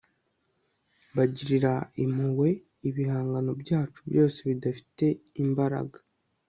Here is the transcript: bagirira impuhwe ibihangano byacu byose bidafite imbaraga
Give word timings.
bagirira 1.15 1.73
impuhwe 2.03 2.49
ibihangano 2.89 3.51
byacu 3.61 3.99
byose 4.09 4.37
bidafite 4.49 5.05
imbaraga 5.43 5.97